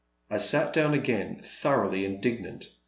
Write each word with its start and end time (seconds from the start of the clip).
I 0.31 0.37
sat 0.39 0.73
down 0.73 0.95
again, 0.95 1.35
thoroughly 1.43 2.05
indignant. 2.05 2.69